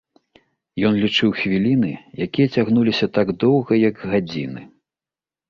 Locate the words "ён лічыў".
0.87-1.29